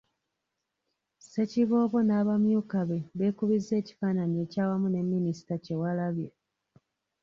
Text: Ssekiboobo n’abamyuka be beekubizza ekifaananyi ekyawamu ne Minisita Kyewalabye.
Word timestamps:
Ssekiboobo 1.19 1.97
n’abamyuka 2.03 2.79
be 2.89 2.97
beekubizza 3.17 3.73
ekifaananyi 3.81 4.37
ekyawamu 4.45 4.87
ne 4.91 5.01
Minisita 5.13 5.55
Kyewalabye. 5.63 6.29